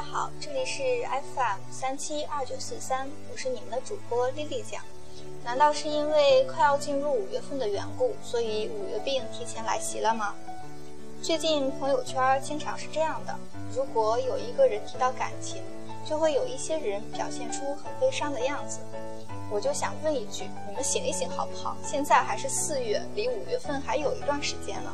[0.00, 0.82] 大家好，这里是
[1.36, 4.80] FM 三七二九四三，我是你们的主播丽丽酱。
[5.44, 10.34] 难道是因为快要进入五月份的缘故，所以五月病提前来袭了吗？
[11.22, 13.38] 最近朋友圈经常是这样的：
[13.76, 15.62] 如果有一个人提到感情，
[16.02, 18.78] 就会有一些人表现出很悲伤的样子。
[19.50, 21.76] 我就想问一句，你们醒一醒好不好？
[21.84, 24.90] 现在还是四月，离五月份还有一段时间呢。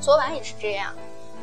[0.00, 0.94] 昨晚也是这样，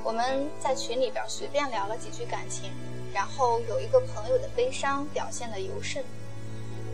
[0.03, 2.71] 我们在群里边随便聊了几句感情，
[3.13, 6.03] 然后有一个朋友的悲伤表现的尤甚。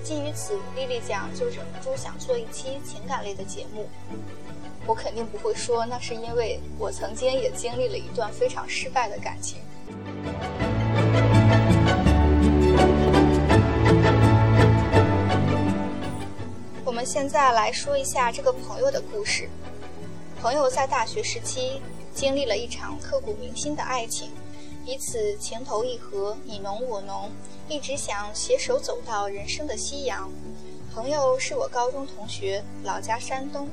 [0.04, 3.90] 基于此，丽丽讲就忍不住想做一期情感类的节目。
[4.86, 9.60] 我肯定不会说那是因为我曾经也经历了一段非常失败的感情。
[16.86, 19.50] 我们现在来说一下这个朋友的故事。
[20.40, 21.82] 朋友在大学时期
[22.18, 24.32] 经历了一场刻骨铭心的爱情，
[24.84, 27.30] 彼此情投意合，你侬我侬，
[27.70, 30.28] 一直想携手走到人生的夕阳。
[30.92, 33.70] 朋友是我高中同学，老家山东。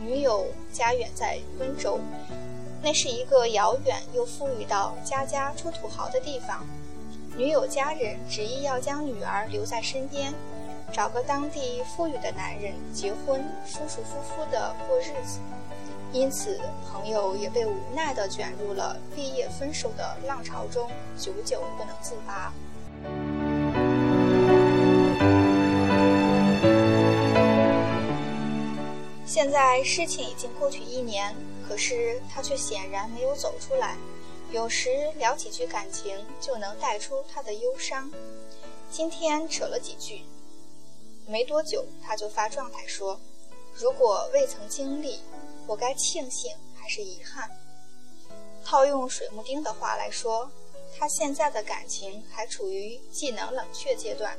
[0.00, 2.00] 女友家远在温州，
[2.82, 6.66] 那是一个遥远又富裕到家家出土豪的地方。
[7.36, 10.34] 女友家人执意要将女儿留在身边，
[10.94, 15.40] 找个当地富裕的男人结婚，舒舒服服的过日子。
[16.12, 22.52] 因此，朋友也被无奈地卷入了毕业分手的浪潮中，久久不能自拔。
[29.26, 31.34] 现在事情已经过去一年，
[31.68, 33.96] 可是他却显然没有走出来。
[34.52, 38.08] 有时聊几句感情，就能带出他的忧伤。
[38.92, 40.22] 今天扯了几句，
[41.26, 43.18] 没多久他就发状态说
[43.74, 45.20] ：“如果未曾经历，
[45.66, 47.50] 我该庆幸还是遗憾？”
[48.64, 50.50] 套用水木丁的话来说，
[50.96, 54.36] 他现在的感情还处于技能冷却阶段，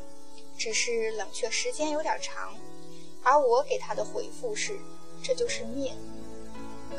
[0.58, 2.54] 只是冷却时间有点长。
[3.24, 4.80] 而我给他的回复是
[5.24, 5.96] ：“这就是命。”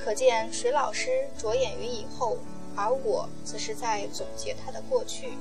[0.04, 2.36] 可见水老师着眼于以后，
[2.74, 5.32] 而我则是在总结他的过去。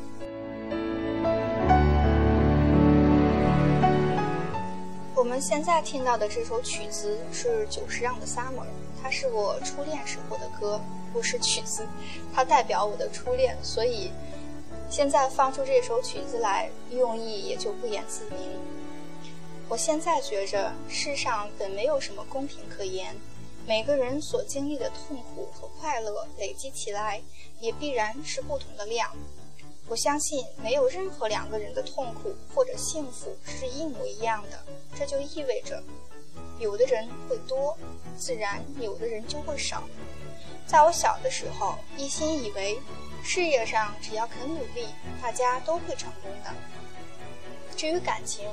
[5.36, 8.62] 们现在听到的这首曲子是久石让的《Summer》，
[9.04, 10.80] 它是我初恋时候的歌，
[11.12, 11.86] 不是曲子，
[12.34, 14.12] 它代表我的初恋，所以
[14.90, 18.38] 现在放出这首曲子来，用意也就不言自明。
[19.68, 23.14] 我现在觉着世上本没有什么公平可言，
[23.68, 27.22] 每个人所经历的痛苦和快乐累积起来，
[27.60, 29.12] 也必然是不同的量。
[29.88, 34.66] 我相信没有任何两个人的痛苦或者幸福是一模一样的，
[34.98, 35.82] 这就意味着，
[36.60, 37.78] 有的人会多，
[38.18, 39.84] 自然有的人就会少。
[40.66, 42.80] 在我小的时候，一心以为
[43.24, 44.88] 事业上只要肯努力，
[45.22, 46.52] 大家都会成功的。
[47.78, 48.50] 至于感情，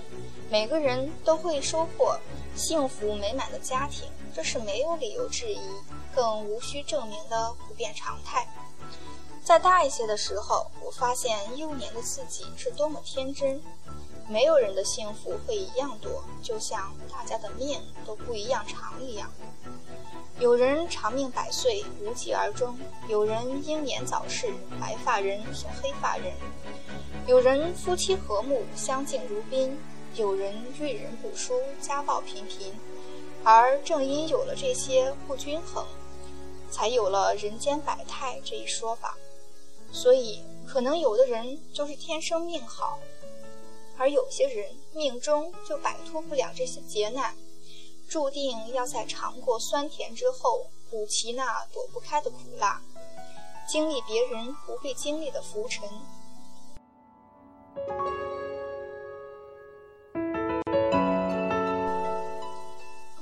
[0.51, 2.19] 每个人都会收获
[2.55, 5.61] 幸福美满的家庭，这是没有理由质疑，
[6.15, 8.47] 更无需证明的普遍常态。
[9.45, 13.61] 再大一些的时候，我发现幼年的自己是多么天真。
[14.29, 19.29] 没有人的幸福会一样多，就像大家的命都不一样长一样。
[20.39, 22.75] 有人长命百岁，无疾而终；
[23.09, 26.33] 有人英年早逝，白发人送黑发人。
[27.27, 29.77] 有人夫妻和睦，相敬如宾；
[30.15, 32.73] 有人遇人不淑，家暴频频。
[33.43, 35.85] 而正因有了这些不均衡，
[36.71, 39.17] 才有了人间百态这一说法。
[39.93, 42.99] 所以，可能有的人就是天生命好，
[43.97, 47.37] 而有些人命中就摆脱不了这些劫难，
[48.09, 52.83] 注定要在尝过酸甜之后，补齐那躲不开的苦辣，
[53.69, 55.89] 经历别人不必经历的浮沉。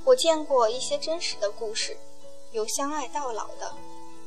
[0.03, 1.95] 我见过一些真实的故事，
[2.51, 3.73] 有相爱到老的，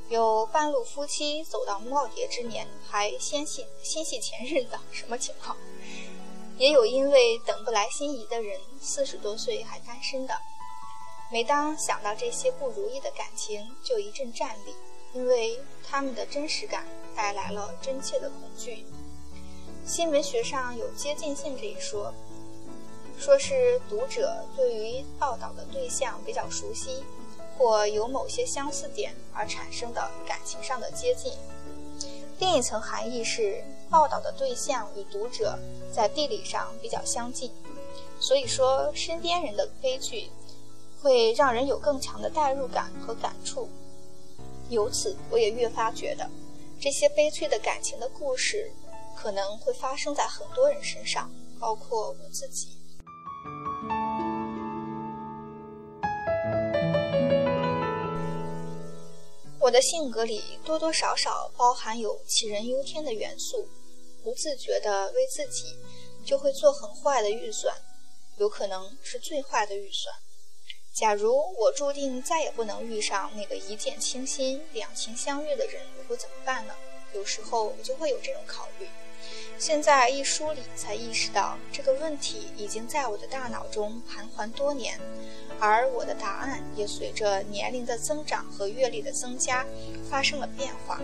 [0.08, 5.56] 有半路夫妻走到耄耋之年还心系心系前任的，什么情况？
[6.58, 10.34] 也有因为等不来心仪的人，四十多岁还单身的。
[11.32, 14.74] 每当想到这些不如意的感情，就一阵战栗，
[15.14, 16.86] 因为他们的真实感
[17.16, 18.84] 带来了真切的恐惧。
[19.86, 22.12] 新闻学上有接近性这一说。
[23.18, 27.02] 说是读者对于报道的对象比较熟悉，
[27.56, 31.32] 或有某些相似点而产生的感情上的接近。
[32.38, 35.58] 另一层含义是，报道的对象与读者
[35.92, 37.50] 在地理上比较相近，
[38.18, 40.28] 所以说身边人的悲剧
[41.00, 43.68] 会让人有更强的代入感和感触。
[44.68, 46.28] 由此，我也越发觉得，
[46.80, 48.72] 这些悲催的感情的故事，
[49.14, 51.30] 可能会发生在很多人身上，
[51.60, 52.73] 包括我自己。
[59.64, 63.66] 我的性格里多多少少包含有杞人忧天的元素，
[64.22, 65.74] 不自觉地为自己
[66.22, 67.74] 就会做很坏的预算，
[68.36, 70.14] 有可能是最坏的预算。
[70.94, 76.74] 假如我注定再也不能遇上那个一见倾心、两情相悦的人，我会怎么办呢？
[77.14, 78.86] 有时候我就会有这种考虑。
[79.58, 84.98] 现在一梳理，才意识到这个问题已经在我的大脑中盘桓多年。
[85.60, 89.64] 而我的答案也随着年龄的增长和阅历的增加
[90.10, 91.00] 发生了变化。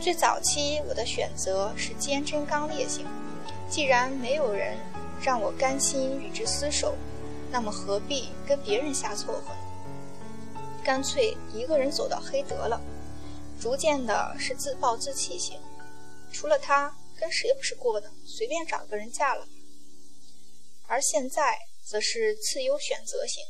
[0.00, 3.06] 最早期，我的选择是坚贞刚烈型。
[3.68, 4.76] 既然没有人
[5.20, 6.94] 让我甘心与之厮守，
[7.50, 10.60] 那么何必跟别人瞎凑合呢？
[10.82, 12.80] 干脆一个人走到黑得了。
[13.60, 15.60] 逐渐的是自暴自弃型，
[16.32, 18.10] 除了他，跟谁不是过的？
[18.26, 19.46] 随便找个人嫁了。
[20.88, 21.56] 而现在。
[21.84, 23.42] 则是次优选择型。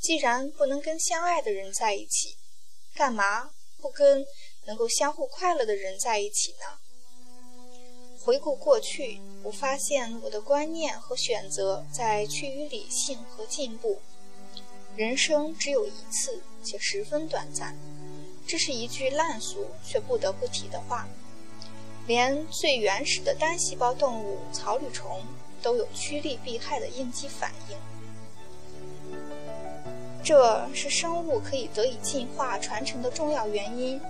[0.00, 2.34] 既然不能跟相爱的人在一起，
[2.94, 4.24] 干嘛不跟
[4.64, 6.78] 能够相互快乐的人在一起呢？
[8.18, 14.00] 回顾过去，我发现我的观念和选择在趋于理性和进步。
[14.96, 17.76] 人生只有一次，且十分短暂。
[18.48, 21.06] 这是一句烂俗却不得不提的话。
[22.10, 25.20] 连最原始的单细胞动物草履虫。
[25.62, 27.76] 都有趋利避害的应激反应，
[30.24, 34.00] 这是生物可以得以进化传承的重要原因。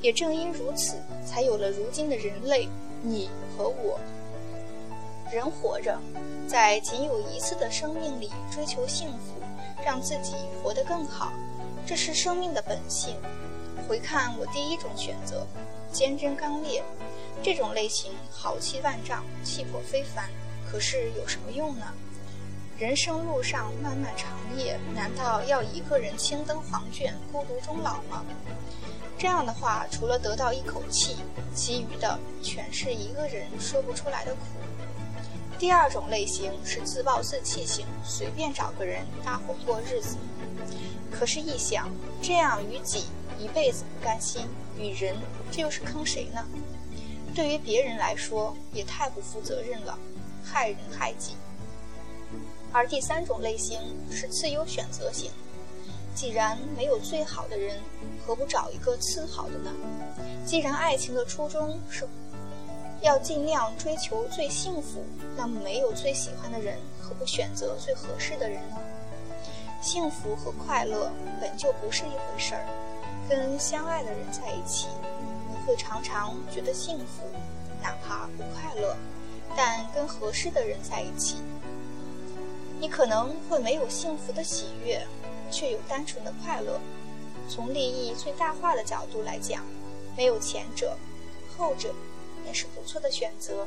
[0.00, 2.68] 也正因如此，才有了如今的人类，
[3.02, 4.00] 你和我。
[5.30, 5.96] 人活着，
[6.48, 9.40] 在仅有一次的生命里追求幸福，
[9.84, 11.32] 让自己活得更好，
[11.86, 13.14] 这是生命的本性。
[13.88, 15.46] 回看我第一种选择，
[15.92, 16.82] 坚贞刚烈，
[17.42, 20.28] 这种类型豪气万丈，气魄非凡。
[20.70, 21.86] 可是有什么用呢？
[22.78, 28.24] 人生路上漫漫长夜，难道要一个人青灯黄卷，孤独终老吗？
[29.16, 31.16] 这样的话，除了得到一口气，
[31.54, 34.40] 其余的全是一个人说不出来的苦。
[35.58, 40.18] 第二种类型是自暴自弃型，随便找个人搭伙过日子。
[41.10, 41.88] 可是，一想
[42.20, 43.06] 这样与己
[43.38, 44.46] 一辈子不甘心，
[44.78, 45.16] 与人
[45.50, 46.44] 这又是坑谁呢？
[47.36, 49.96] 对于别人来说，也太不负责任了。
[50.42, 51.34] 害人害己，
[52.72, 53.78] 而第三种类型
[54.10, 55.30] 是自由选择型。
[56.14, 57.76] 既然没有最好的人，
[58.24, 59.70] 何不找一个次好的呢？
[60.46, 62.08] 既然爱情的初衷是
[63.02, 65.04] 要尽量追求最幸福，
[65.36, 68.76] 那么没有最喜欢的人，何不选择最合适的人呢？
[69.82, 72.64] 幸福和快乐本就不是一回事儿。
[73.28, 74.86] 跟相爱的人在一起，
[75.66, 77.24] 会常常觉得幸福，
[77.82, 78.96] 哪怕不快乐。
[79.56, 81.36] 但跟合适的人在一起，
[82.78, 85.04] 你可能会没有幸福的喜悦，
[85.50, 86.78] 却有单纯的快乐。
[87.48, 89.64] 从利益最大化的角度来讲，
[90.16, 90.96] 没有前者，
[91.56, 91.94] 后者
[92.46, 93.66] 也是不错的选择。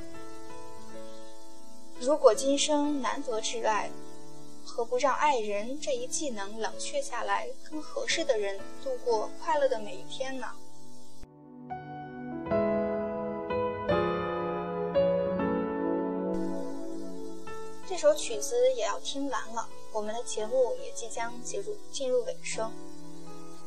[2.00, 3.90] 如果今生难得挚爱，
[4.64, 10.48] 何不让爱人这一技能冷却下来，跟合适的人度过快乐的每一天呢？
[18.02, 22.72] 这首曲子也要听完了，我们的节目也即将进入进入尾声。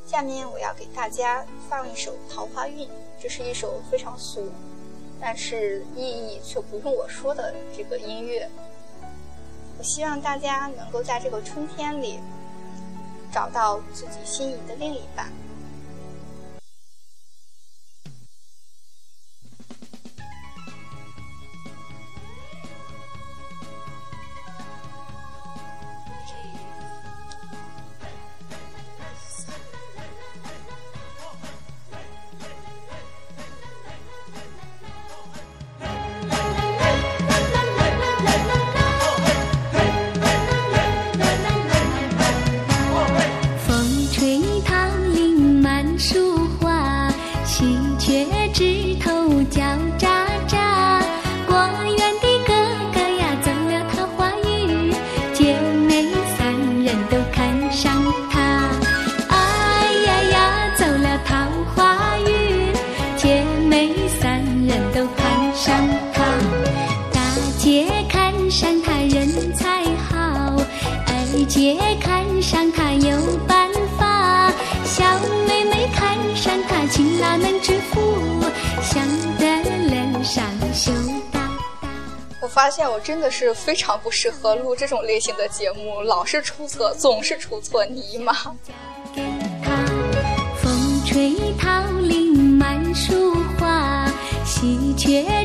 [0.06, 2.88] 下面我要给大家放一首《桃花运》，
[3.20, 4.48] 这是一首非常俗，
[5.20, 8.48] 但是意义却不用我说的这个音乐。
[9.78, 12.18] 我希望大家能够在这个春天里
[13.30, 15.30] 找到自己心仪的另一半。
[82.52, 88.34] 发现我真的是非常不适合录这种类型的节目，老是出错，总是出错尼玛。
[90.60, 94.06] 风吹桃林满树花，
[94.44, 95.41] 喜鹊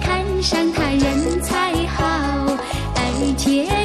[0.00, 2.04] 看上他人才好，
[2.96, 3.83] 二姐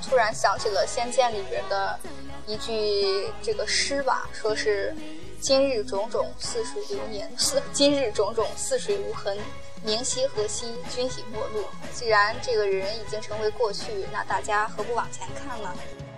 [0.00, 1.98] 突然想起了《仙剑》里边的
[2.46, 4.94] 一句这个诗吧，说是
[5.40, 9.36] “今日种种，似水流年；似今日种种，似水无痕。
[9.84, 15.74] 明夕何夕，君已陌路。”既然这个人已经成为过去，那大家何不往前看呢？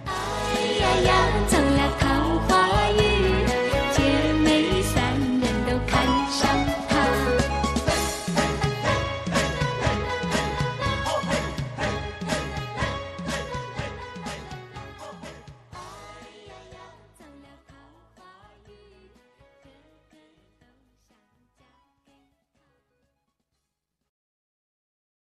[0.07, 1.14] 哎呀呀，